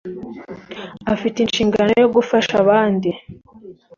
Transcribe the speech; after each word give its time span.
Afite 1.13 1.37
inshingano 1.41 1.91
yo 2.01 2.07
gufasha 2.15 2.53
abandi. 2.63 3.09